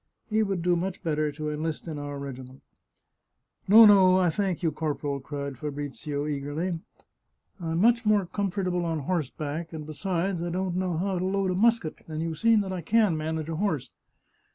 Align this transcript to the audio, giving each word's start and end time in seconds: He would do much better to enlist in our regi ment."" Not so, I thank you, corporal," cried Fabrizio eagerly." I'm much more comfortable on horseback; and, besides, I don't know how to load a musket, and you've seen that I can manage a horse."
He 0.31 0.41
would 0.41 0.63
do 0.63 0.75
much 0.75 1.03
better 1.03 1.31
to 1.31 1.51
enlist 1.51 1.87
in 1.87 1.99
our 1.99 2.17
regi 2.17 2.41
ment."" 2.41 2.63
Not 3.67 3.89
so, 3.89 4.17
I 4.17 4.31
thank 4.31 4.63
you, 4.63 4.71
corporal," 4.71 5.19
cried 5.19 5.59
Fabrizio 5.59 6.25
eagerly." 6.25 6.79
I'm 7.61 7.79
much 7.81 8.03
more 8.03 8.25
comfortable 8.25 8.83
on 8.83 9.01
horseback; 9.01 9.73
and, 9.73 9.85
besides, 9.85 10.41
I 10.41 10.49
don't 10.49 10.75
know 10.75 10.97
how 10.97 11.19
to 11.19 11.25
load 11.25 11.51
a 11.51 11.53
musket, 11.53 12.03
and 12.07 12.19
you've 12.19 12.39
seen 12.39 12.61
that 12.61 12.73
I 12.73 12.81
can 12.81 13.15
manage 13.15 13.49
a 13.49 13.57
horse." 13.57 13.91